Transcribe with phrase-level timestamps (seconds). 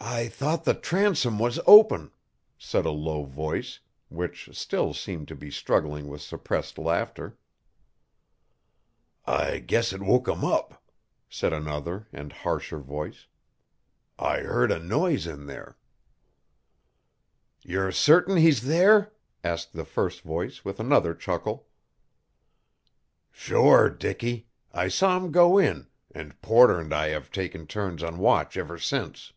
[0.00, 2.12] "I thought the transom was open,"
[2.56, 7.36] said a low voice, which still seemed to be struggling with suppressed laughter.
[9.26, 10.82] "I guess it woke him up,"
[11.28, 13.26] said another and harsher voice.
[14.20, 15.76] "I heard a noise in there."
[17.62, 19.12] "You're certain he's there?"
[19.44, 21.66] asked the first voice with another chuckle.
[23.32, 24.48] "Sure, Dicky.
[24.72, 28.78] I saw him go in, and Porter and I have taken turns on watch ever
[28.78, 29.32] since."